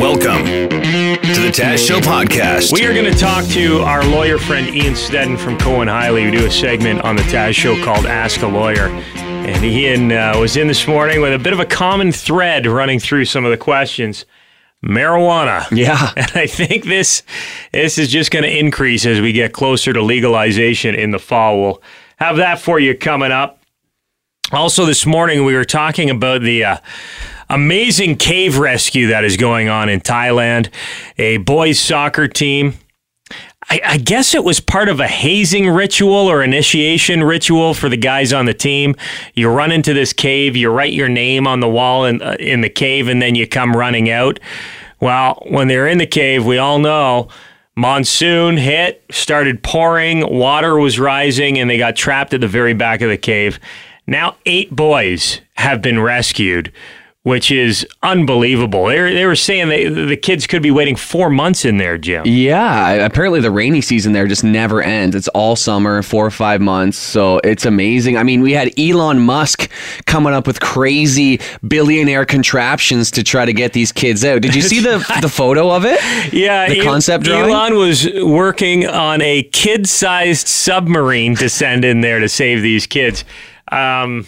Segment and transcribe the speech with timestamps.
[0.00, 2.70] Welcome to the Taz Show podcast.
[2.70, 6.26] We are going to talk to our lawyer friend Ian Snedden from Cohen Highley.
[6.26, 8.88] We do a segment on the Taz Show called Ask a Lawyer.
[9.16, 13.00] And Ian uh, was in this morning with a bit of a common thread running
[13.00, 14.26] through some of the questions.
[14.84, 15.66] Marijuana.
[15.74, 16.12] Yeah.
[16.16, 17.22] And I think this
[17.72, 21.58] this is just going to increase as we get closer to legalization in the fall.
[21.58, 21.82] We'll
[22.18, 23.63] have that for you coming up.
[24.52, 26.76] Also, this morning we were talking about the uh,
[27.48, 30.68] amazing cave rescue that is going on in Thailand.
[31.16, 32.74] A boys soccer team.
[33.70, 37.96] I, I guess it was part of a hazing ritual or initiation ritual for the
[37.96, 38.96] guys on the team.
[39.32, 42.60] You run into this cave, you write your name on the wall in, uh, in
[42.60, 44.38] the cave, and then you come running out.
[45.00, 47.28] Well, when they're in the cave, we all know
[47.76, 53.00] monsoon hit, started pouring, water was rising, and they got trapped at the very back
[53.00, 53.58] of the cave.
[54.06, 56.72] Now, eight boys have been rescued,
[57.22, 58.84] which is unbelievable.
[58.84, 61.96] They were, they were saying they, the kids could be waiting four months in there,
[61.96, 62.26] Jim.
[62.26, 65.16] Yeah, apparently the rainy season there just never ends.
[65.16, 66.98] It's all summer, four or five months.
[66.98, 68.18] So it's amazing.
[68.18, 69.70] I mean, we had Elon Musk
[70.04, 74.42] coming up with crazy billionaire contraptions to try to get these kids out.
[74.42, 75.98] Did you see the the photo of it?
[76.30, 77.50] Yeah, The concept drawing?
[77.50, 83.24] Elon was working on a kid-sized submarine to send in there to save these kids.
[83.68, 84.26] Um,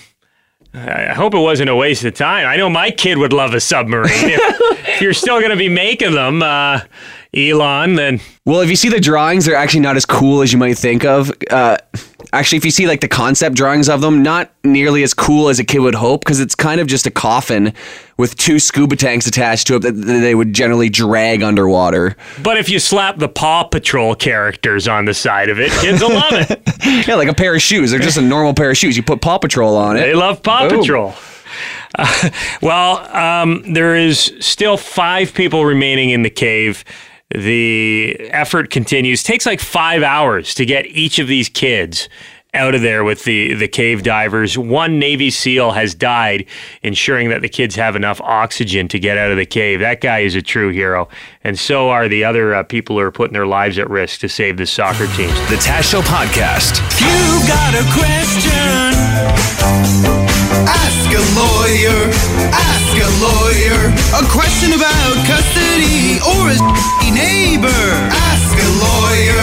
[0.74, 2.46] I hope it wasn't a waste of time.
[2.46, 4.10] I know my kid would love a submarine.
[4.12, 6.80] if, if you're still going to be making them, uh,
[7.34, 10.58] Elon, then Well, if you see the drawings, they're actually not as cool as you
[10.58, 11.30] might think of.
[11.50, 11.76] Uh,
[12.32, 15.58] actually, if you see like the concept drawings of them, not nearly as cool as
[15.58, 17.72] a kid would hope because it's kind of just a coffin
[18.16, 22.16] with two scuba tanks attached to it that they would generally drag underwater.
[22.42, 26.14] But if you slap the Paw Patrol characters on the side of it, kids will
[26.14, 26.62] love it.
[27.06, 27.90] Yeah, like a pair of shoes.
[27.90, 28.96] They're just a normal pair of shoes.
[28.96, 30.00] You put Paw Patrol on it.
[30.00, 30.80] They love Paw Boom.
[30.80, 31.14] Patrol.
[31.98, 32.30] Uh,
[32.62, 36.84] well, um, there is still five people remaining in the cave.
[37.30, 39.22] The effort continues.
[39.22, 42.08] takes like five hours to get each of these kids
[42.54, 44.56] out of there with the, the cave divers.
[44.58, 46.46] One Navy SEAL has died,
[46.82, 49.80] ensuring that the kids have enough oxygen to get out of the cave.
[49.80, 51.08] That guy is a true hero.
[51.44, 54.28] And so are the other uh, people who are putting their lives at risk to
[54.28, 55.34] save the soccer teams.
[55.50, 56.80] The Taz Show podcast.
[57.00, 57.84] You got a
[60.16, 60.25] question?
[61.06, 62.10] Ask a lawyer.
[62.50, 63.94] Ask a lawyer.
[64.12, 67.68] A question about custody or a neighbor.
[68.10, 69.42] Ask a lawyer.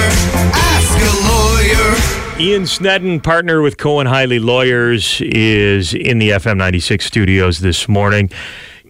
[0.52, 2.42] Ask a lawyer.
[2.42, 8.30] Ian Snedden, partner with Cohen Highley Lawyers, is in the FM 96 studios this morning.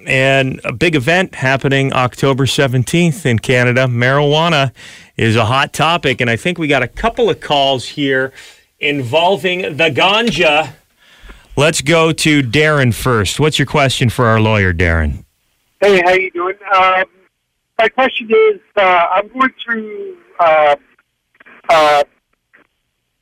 [0.08, 3.86] And a big event happening October 17th in Canada.
[3.86, 4.74] Marijuana
[5.16, 6.22] is a hot topic.
[6.22, 8.34] And I think we got a couple of calls here
[8.80, 10.74] involving the ganja.
[11.56, 13.40] Let's go to Darren first.
[13.40, 15.24] What's your question for our lawyer, Darren?
[15.80, 16.56] Hey, how you doing?
[16.74, 17.04] Um,
[17.78, 20.76] my question is, uh, I'm going through uh,
[21.70, 22.04] uh,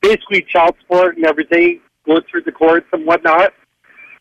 [0.00, 3.52] basically child support and everything, going through the courts and whatnot.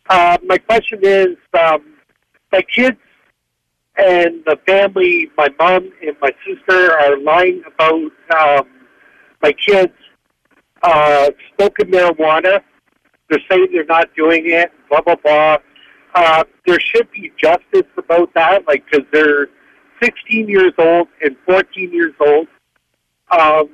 [0.10, 1.94] Uh, my question is, um,
[2.52, 2.98] my kids
[3.96, 8.68] and the family, my mom and my sister are lying about um,
[9.42, 9.94] my kids
[10.84, 12.62] uh, smoking marijuana.
[13.32, 15.58] They're saying they're not doing it, blah, blah, blah.
[16.14, 19.48] Uh, there should be justice about that, like, because they're
[20.04, 22.48] 16 years old and 14 years old.
[23.32, 23.70] Um,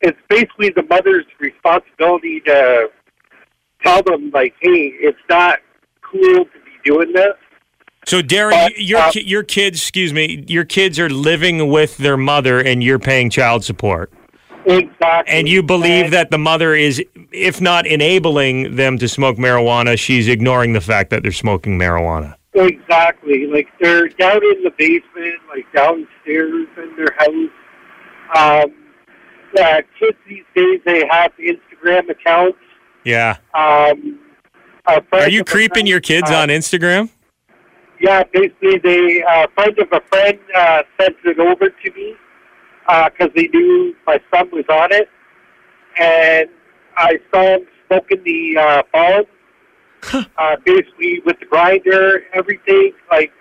[0.00, 2.88] it's basically the mother's responsibility to
[3.84, 5.60] tell them, like, hey, it's not
[6.02, 7.34] cool to be doing this.
[8.06, 12.16] So, Darren, Uh, your uh, your kids, excuse me, your kids are living with their
[12.16, 14.12] mother, and you're paying child support.
[14.68, 15.34] Exactly.
[15.34, 17.02] And you believe And- that the mother is,
[17.32, 22.34] if not enabling them to smoke marijuana, she's ignoring the fact that they're smoking marijuana.
[22.54, 23.46] Exactly.
[23.46, 27.50] Like they're down in the basement, like downstairs in their house.
[28.64, 28.74] Um,
[29.56, 32.58] yeah, kids these days they have Instagram accounts.
[33.04, 33.36] Yeah.
[33.54, 34.18] Um,
[35.12, 37.08] Are you creeping friend- your kids uh, on Instagram?
[38.00, 42.14] Yeah, basically, they uh, a friend of a friend uh, sent it over to me
[42.88, 45.08] because they knew my son was on it,
[45.98, 46.48] and
[46.96, 53.32] I saw him smoking the uh, bomb, uh, basically with the grinder, everything, like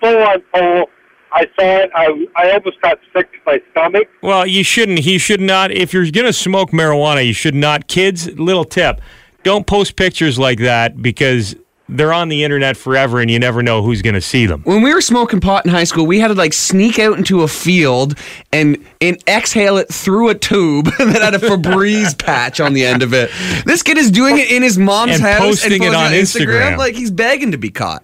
[0.00, 0.86] full on full.
[1.32, 1.90] I saw it.
[1.94, 4.08] I, I almost got sick to my stomach.
[4.22, 5.00] Well, you shouldn't.
[5.00, 5.72] He should not.
[5.72, 7.88] If you're going to smoke marijuana, you should not.
[7.88, 9.00] Kids, little tip:
[9.42, 11.56] don't post pictures like that because
[11.88, 14.62] they're on the internet forever, and you never know who's going to see them.
[14.62, 17.42] When we were smoking pot in high school, we had to like sneak out into
[17.42, 18.18] a field
[18.52, 23.02] and and exhale it through a tube that had a Febreze patch on the end
[23.02, 23.30] of it.
[23.66, 26.12] This kid is doing it in his mom's house And house posting it posting on
[26.12, 26.78] Instagram.
[26.78, 28.02] like he's begging to be caught.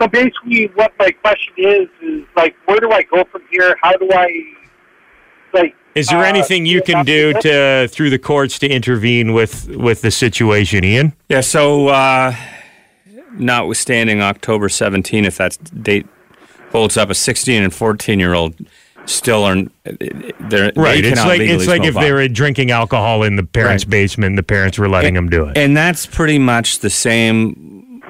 [0.00, 3.76] so basically, what my question is is like, where do I go from here?
[3.82, 4.42] How do I
[5.52, 5.74] like?
[5.94, 10.00] Is there uh, anything you can do to through the courts to intervene with with
[10.02, 11.12] the situation, Ian?
[11.28, 12.34] Yeah, so uh,
[13.32, 16.06] notwithstanding October 17, if that date
[16.72, 18.54] holds up, a 16 and 14 year old
[19.06, 21.02] still are they're Right.
[21.02, 23.90] They It's like it's like if they were drinking alcohol in the parents' Right.
[23.90, 25.56] basement, the parents were letting them do it.
[25.56, 28.02] And that's pretty much the same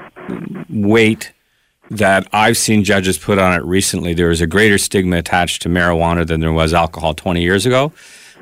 [0.69, 1.33] weight
[1.91, 4.15] that I've seen judges put on it recently.
[4.15, 7.93] There is a greater stigma attached to marijuana than there was alcohol 20 years ago.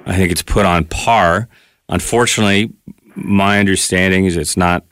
[0.04, 1.48] I think it's put on par.
[1.88, 2.70] Unfortunately,
[3.14, 4.84] my understanding is it's not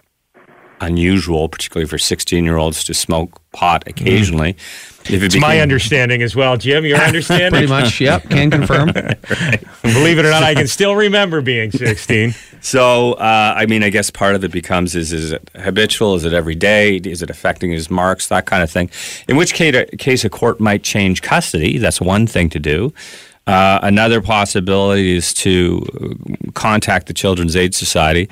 [0.81, 4.57] unusual, particularly for 16 year olds, to smoke pot occasionally.
[5.09, 6.57] If it It's my understanding as well.
[6.57, 7.51] Jim, your understanding?
[7.51, 8.01] Pretty much.
[8.01, 8.29] Yep.
[8.29, 8.89] Can confirm.
[8.89, 12.35] Believe it or not, I can still remember being 16.
[12.63, 16.17] So, uh, I mean, I guess part of it becomes is is it habitual?
[16.17, 16.97] Is it every day?
[16.97, 18.27] Is it affecting his marks?
[18.27, 18.91] That kind of thing.
[19.29, 21.79] In which case, case a court might change custody.
[21.79, 22.93] That's one thing to do.
[23.47, 28.29] Uh, another possibility is to uh, contact the Children's Aid Society.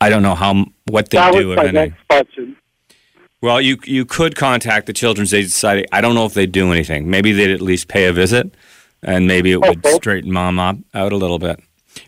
[0.00, 1.48] I don't know how what they that do.
[1.48, 1.72] was my any.
[1.72, 2.56] next question.
[3.42, 5.86] Well, you you could contact the Children's Aid Society.
[5.92, 7.08] I don't know if they do anything.
[7.08, 8.54] Maybe they'd at least pay a visit,
[9.02, 9.92] and maybe it would Okay.
[9.94, 11.60] straighten mom up out a little bit.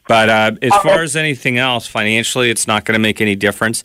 [0.07, 3.83] But uh, as far as anything else, financially, it's not going to make any difference,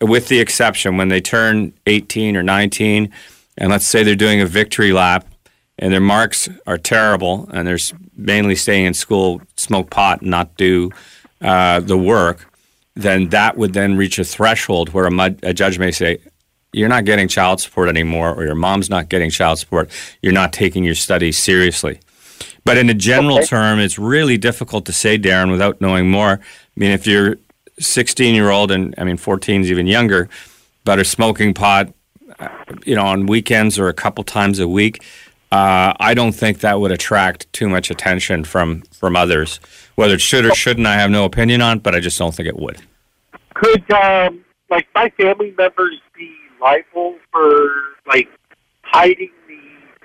[0.00, 3.10] with the exception when they turn 18 or 19,
[3.58, 5.26] and let's say they're doing a victory lap,
[5.78, 7.78] and their marks are terrible, and they're
[8.16, 10.90] mainly staying in school, smoke pot, and not do
[11.42, 12.50] uh, the work.
[12.94, 16.18] Then that would then reach a threshold where a, mud, a judge may say,
[16.74, 19.90] you're not getting child support anymore, or your mom's not getting child support.
[20.22, 22.00] You're not taking your studies seriously.
[22.64, 23.46] But in a general Okay.
[23.46, 26.32] term, it's really difficult to say, Darren, without knowing more.
[26.40, 26.40] I
[26.76, 27.36] mean, if you're
[27.78, 30.28] 16 year old, and I mean, 14 is even younger,
[30.84, 31.92] but are smoking pot,
[32.38, 32.48] uh,
[32.84, 35.02] you know, on weekends or a couple times a week,
[35.52, 39.60] uh, I don't think that would attract too much attention from from others.
[39.96, 42.48] Whether it should or shouldn't, I have no opinion on, but I just don't think
[42.48, 42.80] it would.
[43.52, 47.70] Could um, like my family members be liable for
[48.06, 48.30] like
[48.80, 49.58] hiding the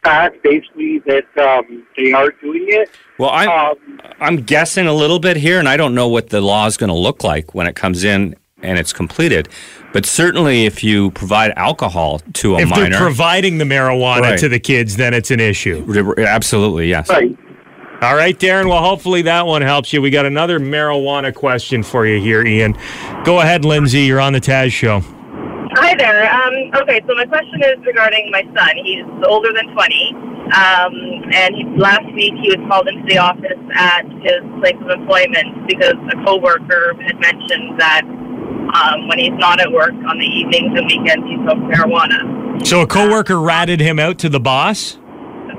[0.03, 2.89] fact, basically that um, they are doing it?
[3.17, 6.41] Well, I, Um, I'm guessing a little bit here, and I don't know what the
[6.41, 9.50] law is going to look like when it comes in and it's completed.
[9.94, 14.39] But certainly, if you provide alcohol to a if minor, they're providing the marijuana Right.
[14.39, 15.86] to the kids, then it's an issue.
[16.18, 17.09] absolutely yes.
[17.09, 17.36] right.
[18.01, 18.69] All right, Darren.
[18.69, 20.04] Well, hopefully that one helps you.
[20.04, 22.77] We got another marijuana question for you here, Ian.
[23.25, 24.01] Go ahead, Lindsay.
[24.01, 25.01] You're on the Taz show.
[25.80, 26.31] Hi there.
[26.31, 28.69] Um, okay, so my question is regarding my son.
[28.83, 30.13] He's older than 20.
[30.48, 30.94] Um,
[31.33, 35.68] and he, last week he was called into the office at his place of employment
[35.68, 38.01] because a coworker had mentioned that
[38.74, 42.65] um, when he's not at work on the evenings and weekends, he smokes marijuana.
[42.65, 44.98] So a coworker ratted him out to the boss.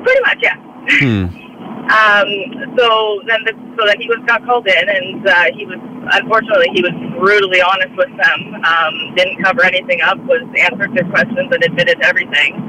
[0.03, 1.29] Pretty much, yeah.
[1.89, 2.29] Um,
[2.77, 2.85] so
[3.25, 5.81] then, the, so then he was got called in, and uh, he was
[6.21, 8.41] unfortunately he was brutally honest with them.
[8.61, 10.21] Um, didn't cover anything up.
[10.29, 12.61] Was answered their questions and admitted everything.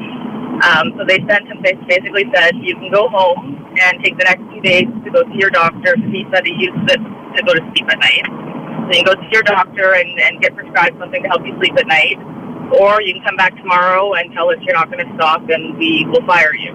[0.64, 1.60] Um, so they sent him.
[1.68, 5.28] They basically said you can go home and take the next few days to go
[5.28, 6.00] see your doctor.
[6.00, 8.24] 'cause He said he uses it to go to sleep at night.
[8.90, 11.78] So you go see your doctor and, and get prescribed something to help you sleep
[11.78, 12.18] at night,
[12.74, 15.78] or you can come back tomorrow and tell us you're not going to stop, and
[15.78, 16.74] we will fire you.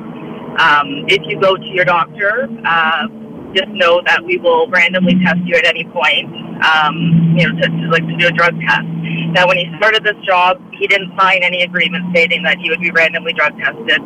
[0.58, 3.10] Um, if you go to your doctor, uh,
[3.50, 6.30] just know that we will randomly test you at any point.
[6.62, 8.86] Um, you know, to, to like to do a drug test.
[9.34, 12.78] Now, when he started this job, he didn't sign any agreement stating that he would
[12.78, 13.98] be randomly drug tested.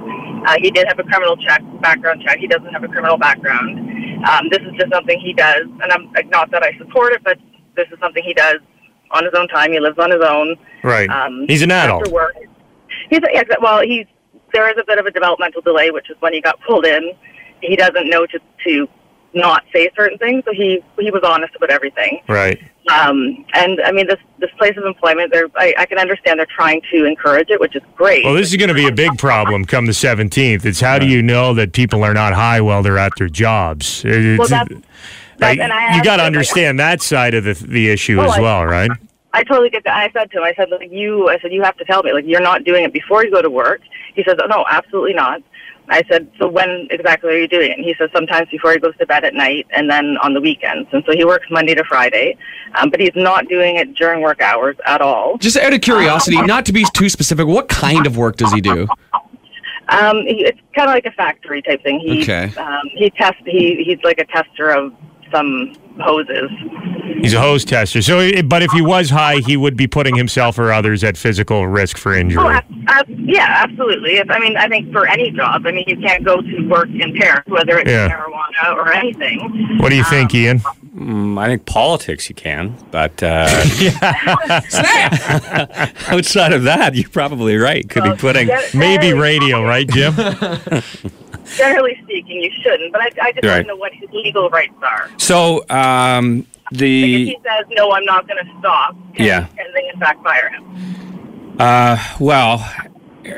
[0.49, 2.39] Uh, he did have a criminal check, background check.
[2.39, 3.79] He doesn't have a criminal background.
[4.25, 7.37] Um, this is just something he does, and I'm not that I support it, but
[7.79, 8.59] this is something he does
[9.11, 9.73] on his own time.
[9.73, 10.57] He lives on his own.
[10.83, 11.09] Right.
[11.09, 12.03] Um, He's an adult.
[12.03, 12.35] After work.
[13.09, 13.81] He's yeah, well.
[13.81, 14.07] He's
[14.53, 17.13] there is a bit of a developmental delay, which is when he got pulled in.
[17.63, 18.89] He doesn't know to to
[19.35, 22.21] not say certain things, so he he was honest about everything.
[22.29, 22.59] Right.
[22.91, 26.47] Um, and I mean, this this place of employment, they're I, I can understand they're
[26.47, 28.25] trying to encourage it, which is great.
[28.25, 30.65] Well, this is going to be a big problem come the 17th.
[30.65, 34.03] It's how do you know that people are not high while they're at their jobs?
[34.05, 34.83] It's, Well, that's-
[35.41, 38.21] like, and I you got to him, like- understand that side of the the issue
[38.21, 38.91] Oh, as I- well, right?
[39.35, 39.95] I totally get that.
[39.95, 42.13] I said to him, I said, like, you, I said, you have to tell me,
[42.15, 43.83] like, you're not doing it before you go to work.
[44.15, 45.43] He says, oh, no, absolutely not.
[45.91, 47.77] I said, so when exactly are you doing it?
[47.77, 50.41] And he says, sometimes before he goes to bed at night and then on the
[50.41, 50.89] weekends.
[50.93, 52.37] And so he works Monday to Friday,
[52.75, 55.37] um, but he's not doing it during work hours at all.
[55.39, 58.63] Just out of curiosity, not to be too specific, what kind of work does he
[58.63, 58.87] do?
[59.91, 62.01] Um, he, it's kind of like a factory type thing.
[62.01, 62.53] He, Okay.
[62.57, 64.93] um, he tests, he, he's like a tester of
[65.33, 66.51] some hoses.
[67.21, 68.01] He's a hose tester.
[68.03, 71.67] So, but if he was high, he would be putting himself or others at physical
[71.67, 72.43] risk for injury.
[72.45, 74.19] Oh, ab- ab- yeah, absolutely.
[74.19, 76.89] If, I mean, I think for any job, I mean, you can't go to work
[76.93, 78.09] impaired, whether it's Yeah.
[78.09, 79.79] marijuana or anything.
[79.81, 80.61] What do you think, Ian?
[80.95, 83.49] Mm, I think politics you can, but uh,
[86.09, 87.89] outside of that, you're probably right.
[87.89, 88.49] Could be putting.
[88.49, 90.15] Gen- Maybe radio, right, Jim?
[91.57, 92.93] Generally speaking, you shouldn't.
[92.93, 93.63] But I, I just Right.
[93.63, 95.09] to know what his legal rights are.
[95.19, 99.39] So um, Like if the he says, "No, I'm not going to stop," can, Yeah.
[99.59, 101.57] and then in fact fire him?
[101.59, 102.69] uh, well,
[103.27, 103.31] uh,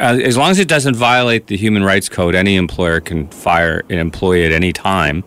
[0.00, 3.98] as long as it doesn't violate the Human Rights Code, any employer can fire an
[3.98, 5.24] employee at any time.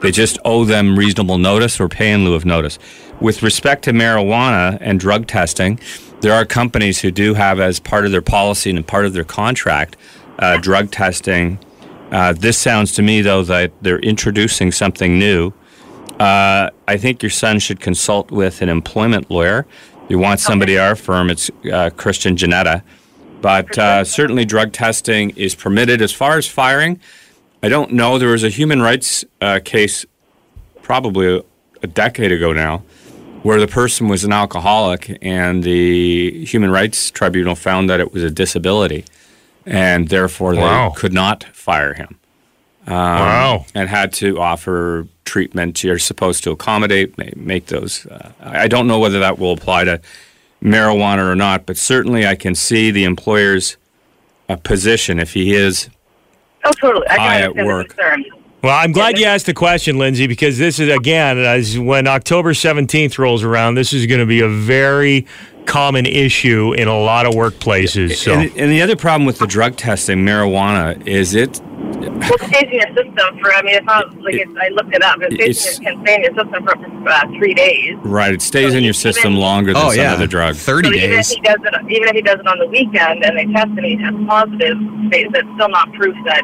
[0.00, 2.78] They just owe them reasonable notice or pay in lieu of notice.
[3.20, 5.78] With respect to marijuana and drug testing,
[6.20, 9.24] there are companies who do have as part of their policy and part of their
[9.24, 9.96] contract
[10.40, 11.58] uh, drug testing.
[12.14, 15.52] Uh, this sounds to me, though, that they're introducing something new.
[16.20, 19.66] Uh, I think your son should consult with an employment lawyer.
[20.04, 22.84] If you want somebody at our firm, it's uh, Christian Janetta.
[23.40, 26.00] But uh, certainly, drug testing is permitted.
[26.00, 27.00] As far as firing,
[27.64, 28.16] I don't know.
[28.16, 30.06] There was a human rights uh, case
[30.82, 31.42] probably a,
[31.82, 32.84] a decade ago now
[33.42, 38.22] where the person was an alcoholic and the Human Rights Tribunal found that it was
[38.22, 39.04] a disability
[39.66, 40.92] and therefore they Wow.
[40.96, 42.18] could not fire him
[42.86, 43.64] wow.
[43.74, 45.82] and had to offer treatment.
[45.82, 48.06] You're supposed to accommodate, make those.
[48.06, 50.00] Uh, I I don't know whether that will apply to
[50.62, 53.76] marijuana or not, but certainly I can see the employer's
[54.48, 55.88] uh, position if he is.
[56.66, 57.06] Oh, totally.
[57.08, 57.88] I can High at work.
[57.88, 58.23] concern.
[58.64, 62.54] Well, I'm glad you asked the question, Lindsay, because this is, again, as when October
[62.54, 65.26] 17th rolls around, this is going to be a very
[65.66, 68.16] common issue in a lot of workplaces.
[68.16, 72.40] So, And, and the other problem with the drug testing, marijuana, is it Well, it
[72.40, 73.52] stays in your system for.
[73.54, 75.20] I mean, it's not like it's, I looked it up.
[75.20, 77.96] It It's- stays, can stay in your system for uh, three days.
[78.02, 78.32] right?
[78.32, 80.62] It stays So in your even- system longer than Oh some yeah, other drugs.
[80.64, 83.24] thirty So even if he does it, even if he does it on the weekend
[83.24, 84.78] and they test and he tests positive,
[85.10, 86.42] they, that's still not proof that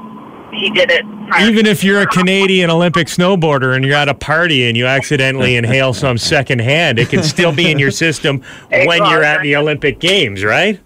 [0.52, 1.04] he did it.
[1.28, 4.86] Prior even if you're a Canadian Olympic snowboarder and you're at a party and you
[4.86, 9.56] accidentally inhale some secondhand, it can still be in your system when you're at the
[9.56, 10.80] Olympic Games, right?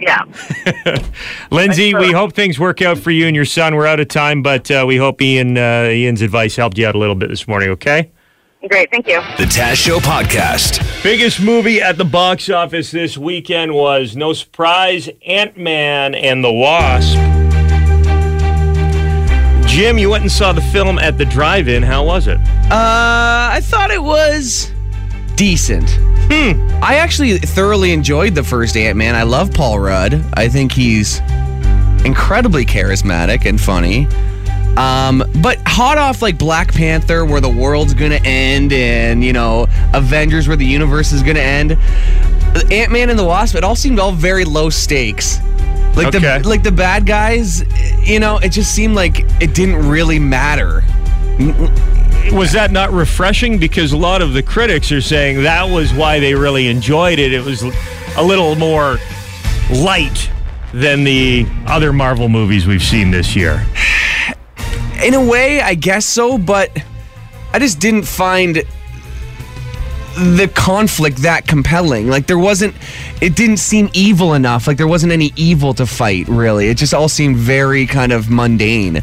[0.00, 0.24] yeah.
[1.50, 3.76] Lindsay, we hope things work out for you and your son.
[3.76, 6.94] We're out of time, but uh, we hope Ian uh, Ian's advice helped you out
[6.94, 7.70] a little bit this morning.
[7.70, 8.10] Okay.
[8.68, 8.90] Great.
[8.90, 9.22] Thank you.
[9.38, 11.02] The Taz Show Podcast.
[11.02, 16.52] Biggest movie at the box office this weekend was no surprise Ant Man and the
[16.52, 17.16] Wasp.
[19.66, 21.82] Jim, you went and saw the film at the drive-in.
[21.82, 22.38] How was it?
[22.38, 24.72] Uh, I thought it was
[25.36, 25.88] decent.
[26.32, 26.68] Hmm.
[26.82, 29.14] I actually thoroughly enjoyed the first Ant Man.
[29.14, 30.24] I love Paul Rudd.
[30.34, 31.20] I think he's
[32.04, 34.06] incredibly charismatic and funny.
[34.76, 39.66] Um, but hot off like Black Panther, where the world's gonna end, and you know,
[39.92, 41.72] Avengers, where the universe is gonna end.
[42.70, 45.40] Ant Man and the Wasp, it all seemed all very low stakes.
[46.04, 46.38] Like Okay.
[46.38, 47.62] the like the bad guys,
[48.08, 50.82] you know, it just seemed like it didn't really matter.
[52.32, 53.58] Was that not refreshing?
[53.58, 57.32] Because a lot of the critics are saying that was why they really enjoyed it.
[57.32, 57.62] It was
[58.16, 58.98] a little more
[59.70, 60.30] light
[60.72, 63.66] than the other Marvel movies we've seen this year.
[65.04, 66.70] in a way, I guess so, but
[67.52, 68.62] I just didn't find
[70.16, 72.08] the conflict that compelling.
[72.08, 72.74] Like there wasn't
[73.20, 74.66] it didn't seem evil enough.
[74.66, 76.68] Like there wasn't any evil to fight, really.
[76.68, 79.02] It just all seemed very kind of mundane.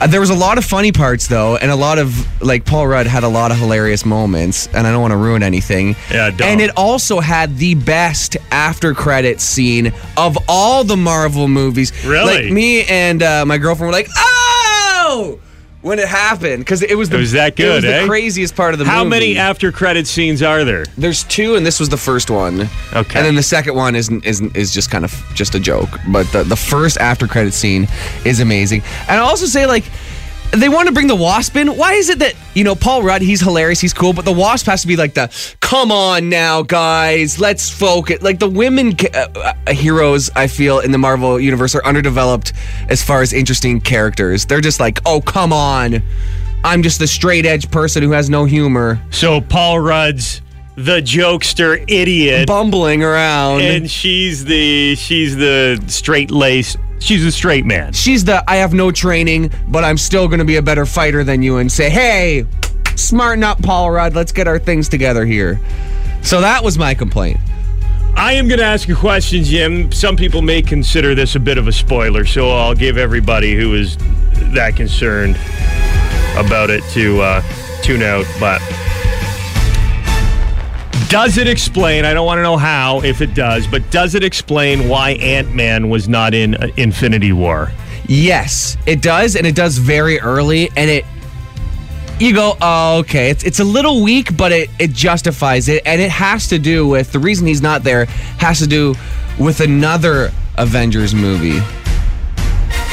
[0.00, 2.86] Uh, there was a lot of funny parts though, and a lot of like Paul
[2.86, 5.94] Rudd had a lot of hilarious moments, and I don't want to ruin anything.
[6.10, 6.48] Yeah, don't.
[6.48, 11.92] And it also had the best after credit scene of all the Marvel movies.
[12.04, 12.44] Really?
[12.44, 15.38] Like me and uh, my girlfriend were like, "Oh!"
[15.82, 18.06] When it happened because it was the It was that It was good, the eh?
[18.06, 18.94] craziest part of the movie.
[18.94, 19.10] How movie.
[19.10, 20.84] many after credit scenes are there?
[20.98, 22.68] There's two, and this was the first one.
[22.94, 23.18] Okay.
[23.18, 26.30] And then the second one isn't isn't is just kind of just a joke, but
[26.32, 27.88] the the first after credit scene
[28.24, 28.82] is amazing.
[29.08, 29.84] And I'll also say like.
[30.52, 31.76] They want to bring the Wasp in.
[31.76, 33.22] Why is it that you know Paul Rudd?
[33.22, 33.80] He's hilarious.
[33.80, 35.30] He's cool, but the Wasp has to be like the
[35.60, 40.90] "Come on now, guys, let's focus." Like the women uh, uh, heroes, I feel in
[40.90, 42.52] the Marvel universe are underdeveloped
[42.88, 44.44] as far as interesting characters.
[44.44, 46.02] They're just like, "Oh, come on,
[46.64, 50.42] I'm just the straight edge person who has no humor, So Paul Rudd's
[50.74, 56.76] the jokester idiot, bumbling around." and she's the she's the straight lace.
[57.00, 57.92] She's a straight man.
[57.92, 61.24] she's the I have no training, but I'm still going to be a better fighter
[61.24, 62.46] than you and say, hey,
[62.94, 64.14] smarten up, Paul Rudd.
[64.14, 65.58] Let's get our things together here.
[66.22, 67.40] So that was my complaint.
[68.16, 69.90] I am going to ask a question, Jim.
[69.92, 73.74] Some people may consider this a bit of a spoiler, so I'll give everybody who
[73.74, 73.96] is
[74.52, 75.36] that concerned
[76.36, 77.42] about it to uh,
[77.82, 78.26] tune out.
[78.38, 78.60] But
[81.10, 82.04] Does it explain?
[82.04, 85.52] I don't want to know how, if it does, but does it explain why Ant
[85.52, 87.72] Man was not in uh, Infinity War?
[88.06, 91.04] Yes, it does, and it does very early, and it.
[92.20, 93.30] You go, oh, okay.
[93.30, 96.86] It's it's a little weak, but it it justifies it, and it has to do
[96.86, 98.04] with the reason he's not there
[98.38, 98.94] has to do
[99.38, 101.58] with another Avengers movie.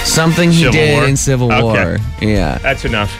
[0.05, 1.07] Something he Civil did War?
[1.07, 1.61] in Civil Okay.
[1.83, 1.97] War.
[2.21, 2.57] Yeah.
[2.59, 3.13] That's enough.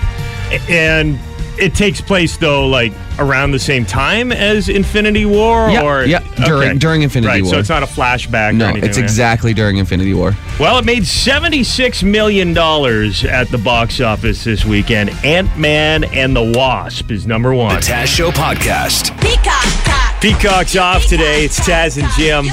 [0.69, 1.19] And
[1.59, 6.19] it takes place though, like around the same time as Infinity War, Yeah, or yeah,
[6.45, 8.49] during- during Infinity right, So it's not a flashback.
[8.49, 9.11] or No, anything it's like that.
[9.11, 10.35] exactly during Infinity War.
[10.59, 15.09] Well, it made $76 million at the box office this weekend.
[15.25, 17.75] Ant Man and the Wasp is number one.
[17.75, 19.19] The Taz Show podcast.
[19.21, 20.21] Peacock.
[20.21, 21.45] Peacock's off today.
[21.45, 22.45] It's Taz and Jim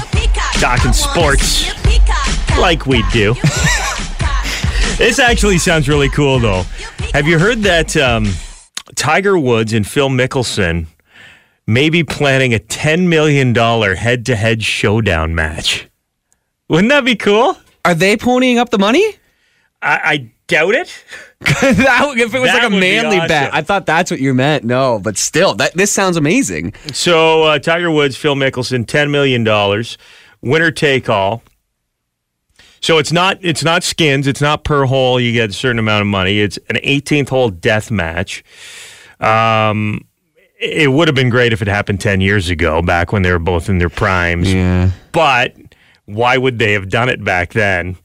[0.59, 1.71] talking sports
[2.57, 3.35] like we do.
[4.97, 6.63] This actually sounds really cool, though.
[7.13, 8.29] Have you heard that um,
[9.05, 10.87] Tiger Woods and Phil Mickelson
[11.67, 13.53] may be planning a $10 million
[13.95, 15.87] head to head showdown match?
[16.69, 17.55] Wouldn't that be cool?
[17.85, 19.05] Are they ponying up the money?
[19.79, 21.05] I, I doubt it.
[21.39, 23.53] that, if it was That like a manly bet.
[23.53, 24.63] I thought that's what you meant.
[24.63, 26.73] No, but still, that this sounds amazing.
[26.91, 29.99] So uh, Tiger Woods, Phil Mickelson, ten million dollars,
[30.41, 31.43] winner take all.
[32.81, 35.19] So it's not it's not skins, it's not per hole.
[35.19, 36.39] You get a certain amount of money.
[36.39, 38.43] It's an 18th hole death match.
[39.19, 40.05] Um,
[40.59, 43.39] it would have been great if it happened 10 years ago, back when they were
[43.39, 44.53] both in their primes.
[44.53, 44.91] Yeah.
[45.11, 45.55] But
[46.05, 47.97] why would they have done it back then?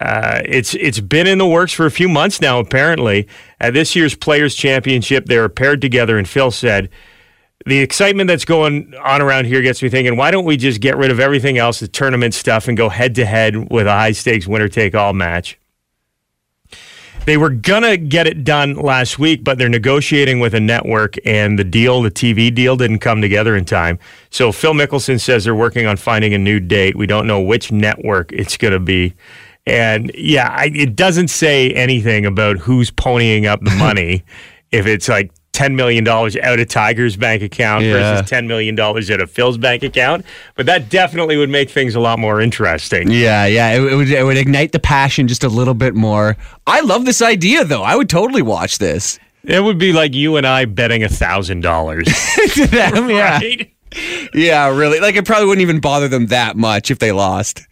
[0.00, 2.58] Uh, it's it's been in the works for a few months now.
[2.58, 3.28] Apparently,
[3.60, 6.88] at this year's Players Championship, they were paired together, and Phil said,
[7.66, 10.16] "The excitement that's going on around here gets me thinking.
[10.16, 13.14] Why don't we just get rid of everything else, the tournament stuff, and go head
[13.16, 15.58] to head with a high stakes winner take all match?"
[17.26, 21.58] They were gonna get it done last week, but they're negotiating with a network, and
[21.58, 23.98] the deal, the TV deal, didn't come together in time.
[24.30, 26.96] So Phil Mickelson says they're working on finding a new date.
[26.96, 29.14] We don't know which network it's gonna be,
[29.66, 34.24] and yeah, I, it doesn't say anything about who's ponying up the money.
[34.72, 37.92] if it's like ten million dollars out of Tiger's bank account Yeah.
[38.14, 41.94] versus ten million dollars out of Phil's bank account, but that definitely would make things
[41.94, 43.10] a lot more interesting.
[43.10, 43.72] Yeah, yeah.
[43.74, 46.36] It, it would it would ignite the passion just a little bit more.
[46.66, 47.82] I love this idea though.
[47.82, 49.18] I would totally watch this.
[49.44, 52.06] It would be like you and I betting a thousand dollars.
[52.54, 53.38] To them, yeah.
[53.38, 53.72] Right?
[54.34, 54.98] Yeah, really.
[55.00, 57.66] Like it probably wouldn't even bother them that much if they lost.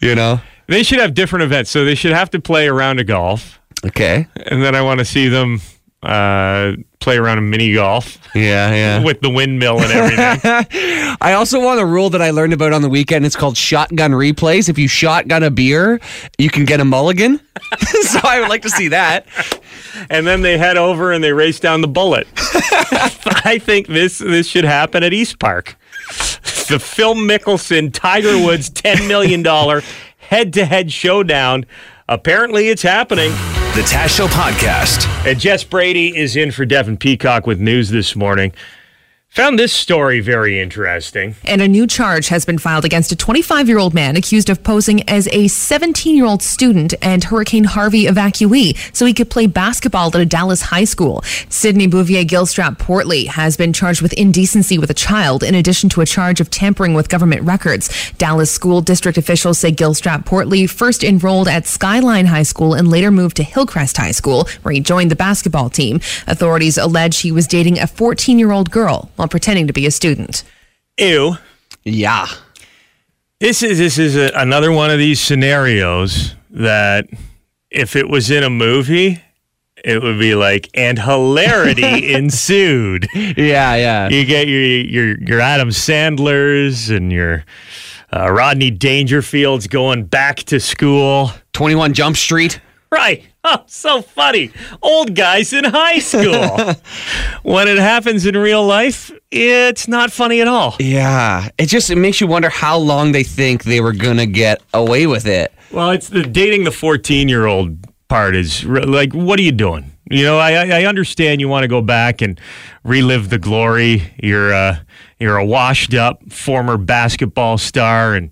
[0.00, 0.40] You know?
[0.68, 1.70] They should have different events.
[1.70, 4.26] So they should have to play a round of golf, Okay.
[4.46, 5.60] and then I want to see them
[6.02, 9.02] uh, play around a mini golf Yeah, yeah.
[9.04, 11.16] with the windmill and everything.
[11.20, 13.24] I also want a rule that I learned about on the weekend.
[13.26, 14.68] It's called shotgun replays.
[14.68, 16.00] If you shotgun a beer,
[16.38, 17.40] you can get a mulligan.
[18.02, 19.26] so I would like to see that.
[20.10, 22.28] and then they head over and they race down the bullet.
[23.44, 25.76] I think this this should happen at East Park.
[26.68, 29.82] The Phil Mickelson Tiger Woods ten million dollar
[30.18, 31.64] head to head showdown.
[32.08, 33.32] Apparently, it's happening.
[33.76, 35.06] The Taz Show podcast.
[35.30, 38.54] And Jess Brady is in for Devin Peacock with news this morning.
[39.36, 41.34] Found this story very interesting.
[41.44, 44.62] And a new charge has been filed against a 25 year old man accused of
[44.64, 49.46] posing as a 17 year old student and Hurricane Harvey evacuee so he could play
[49.46, 51.20] basketball at a Dallas high school.
[51.50, 56.00] Sidney Bouvier Gilstrap Portley has been charged with indecency with a child in addition to
[56.00, 57.90] a charge of tampering with government records.
[58.12, 63.10] Dallas school district officials say Gilstrap Portley first enrolled at Skyline High School and later
[63.10, 66.00] moved to Hillcrest High School where he joined the basketball team.
[66.26, 69.90] Authorities allege he was dating a 14 year old girl while pretending to be a
[69.90, 70.44] student.
[70.98, 71.36] Ew.
[71.82, 72.26] Yeah.
[73.40, 77.06] This is this is a, another one of these scenarios that
[77.70, 79.20] if it was in a movie,
[79.84, 83.08] it would be like and hilarity ensued.
[83.14, 84.08] Yeah, yeah.
[84.08, 87.44] You get your your your Adam Sandlers and your
[88.14, 91.32] uh, Rodney Dangerfields going back to school.
[91.52, 92.60] 21 Jump Street.
[92.90, 93.24] Right.
[93.66, 94.50] So funny.
[94.82, 96.74] Old guys in high school.
[97.42, 100.76] when it happens in real life, it's not funny at all.
[100.78, 101.48] Yeah.
[101.58, 104.62] It just it makes you wonder how long they think they were going to get
[104.72, 105.52] away with it.
[105.72, 107.76] Well, it's the dating the 14 year old
[108.08, 109.92] part is like, what are you doing?
[110.08, 112.40] You know, I, I I understand you want to go back and
[112.84, 114.12] relive the glory.
[114.22, 114.78] You're uh,
[115.18, 118.30] you're a washed up former basketball star, and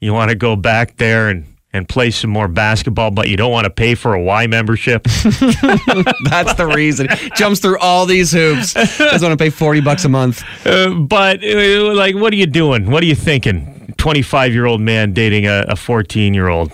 [0.00, 3.50] you want to go back there and, and play some more basketball, but you don't
[3.50, 5.02] want to pay for a Y membership.
[5.02, 7.08] That's the reason.
[7.34, 8.72] Jumps through all these hoops.
[8.74, 10.42] Doesn't want to pay 40 bucks a month.
[10.64, 12.90] Uh, but uh, like, what are you doing?
[12.90, 13.72] What are you thinking?
[13.96, 16.72] Twenty five year old man dating a fourteen year old.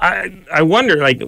[0.00, 1.22] I I wonder like.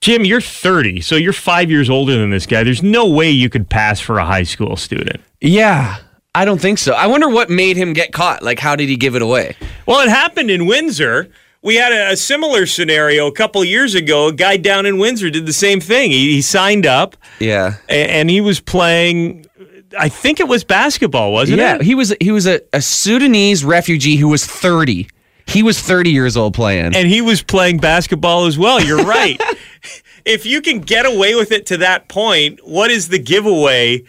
[0.00, 2.62] Jim, you're 30, so you're five years older than this guy.
[2.62, 5.20] There's no way you could pass for a high school student.
[5.40, 5.96] Yeah.
[6.36, 6.92] I don't think so.
[6.92, 8.42] I wonder what made him get caught.
[8.42, 9.56] Like, how did he give it away?
[9.86, 11.28] Well, it happened in Windsor.
[11.62, 14.28] We had a, a similar scenario a couple years ago.
[14.28, 16.10] A guy down in Windsor did the same thing.
[16.10, 17.76] He, he signed up Yeah.
[17.88, 19.46] a- and he was playing.
[19.98, 21.82] I think it was basketball, wasn't yeah, it?
[21.82, 25.08] he was he was a, a Sudanese refugee who was 30.
[25.46, 26.94] He was 30 years old playing.
[26.94, 28.80] and he was playing basketball as well.
[28.82, 29.40] You're right.
[30.26, 34.02] if you can get away with it to that point, what is the giveaway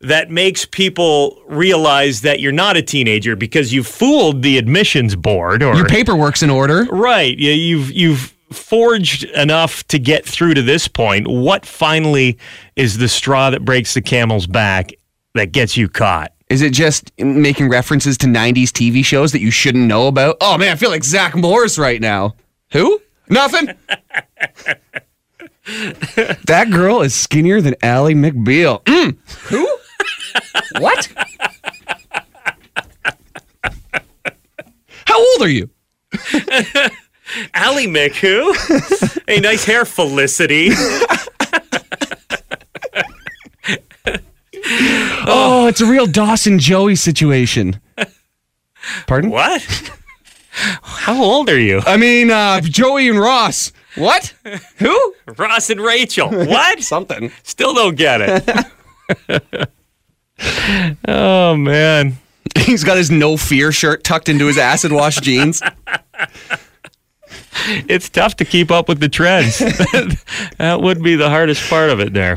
[0.00, 5.62] that makes people realize that you're not a teenager because you fooled the admissions board
[5.62, 6.84] or Your paperwork's in order.
[6.84, 7.36] right?
[7.36, 11.26] Yeah, you've you've forged enough to get through to this point.
[11.28, 12.38] What finally
[12.76, 14.92] is the straw that breaks the camel's back
[15.34, 16.32] that gets you caught?
[16.48, 20.36] Is it just making references to 90s TV shows that you shouldn't know about?
[20.40, 22.36] Oh man, I feel like Zach Morris right now.
[22.72, 23.02] Who?
[23.28, 23.74] Nothing.
[26.46, 28.82] that girl is skinnier than Ally McBeal.
[28.84, 29.18] Mm.
[29.48, 29.77] Who?
[30.78, 31.08] What?
[35.04, 35.70] How old are you?
[37.54, 38.54] Ally Mick, who?
[39.28, 40.70] a nice hair, Felicity.
[45.30, 47.80] Oh, it's a real Dawson Joey situation.
[49.06, 49.30] Pardon?
[49.30, 49.62] What?
[50.50, 51.82] How old are you?
[51.86, 53.72] I mean, uh, Joey and Ross.
[53.96, 54.34] What?
[54.78, 55.14] Who?
[55.36, 56.30] Ross and Rachel.
[56.30, 56.82] What?
[56.82, 57.32] Something.
[57.42, 58.20] Still don't get
[59.28, 59.70] it.
[61.08, 62.18] oh man.
[62.56, 65.62] He's got his no fear shirt tucked into his acid wash jeans.
[67.88, 69.58] It's tough to keep up with the trends.
[70.58, 72.36] that would be the hardest part of it there.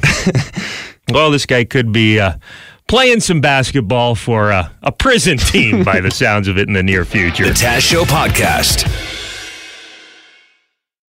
[1.11, 2.33] well, this guy could be uh,
[2.87, 6.83] playing some basketball for uh, a prison team by the sounds of it in the
[6.83, 7.45] near future.
[7.45, 9.10] The Taz Show Podcast.